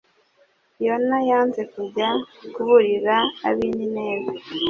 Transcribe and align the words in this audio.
yona 0.85 1.17
yanze 1.29 1.61
kujya 1.73 2.09
kuburira 2.53 3.15
abi 3.47 3.67
nineve 3.75 4.33